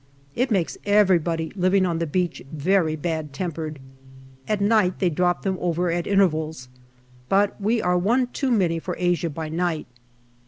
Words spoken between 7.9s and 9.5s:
one too many for Asia by